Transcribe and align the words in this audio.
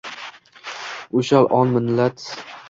ўшал 1.21 1.45
он 1.59 1.65
миллат 1.83 2.17